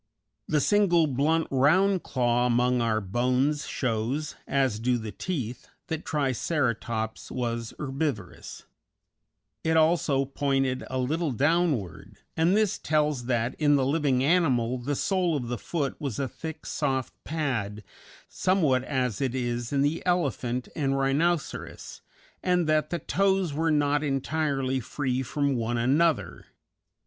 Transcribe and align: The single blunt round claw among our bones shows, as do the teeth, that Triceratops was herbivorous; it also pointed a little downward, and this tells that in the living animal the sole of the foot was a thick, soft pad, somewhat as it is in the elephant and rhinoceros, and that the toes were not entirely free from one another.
The 0.47 0.61
single 0.61 1.05
blunt 1.05 1.45
round 1.51 2.01
claw 2.01 2.47
among 2.47 2.81
our 2.81 2.99
bones 2.99 3.67
shows, 3.67 4.33
as 4.47 4.79
do 4.79 4.97
the 4.97 5.11
teeth, 5.11 5.67
that 5.89 6.05
Triceratops 6.05 7.29
was 7.29 7.75
herbivorous; 7.77 8.65
it 9.63 9.77
also 9.77 10.25
pointed 10.25 10.83
a 10.89 10.97
little 10.97 11.31
downward, 11.31 12.17
and 12.35 12.57
this 12.57 12.79
tells 12.79 13.25
that 13.25 13.53
in 13.59 13.75
the 13.75 13.85
living 13.85 14.23
animal 14.23 14.79
the 14.79 14.95
sole 14.95 15.37
of 15.37 15.49
the 15.49 15.57
foot 15.59 16.01
was 16.01 16.17
a 16.17 16.27
thick, 16.27 16.65
soft 16.65 17.13
pad, 17.23 17.83
somewhat 18.27 18.83
as 18.85 19.21
it 19.21 19.35
is 19.35 19.71
in 19.71 19.83
the 19.83 20.03
elephant 20.03 20.67
and 20.75 20.97
rhinoceros, 20.97 22.01
and 22.41 22.67
that 22.67 22.89
the 22.89 22.97
toes 22.97 23.53
were 23.53 23.69
not 23.69 24.03
entirely 24.03 24.79
free 24.79 25.21
from 25.21 25.55
one 25.55 25.77
another. 25.77 26.47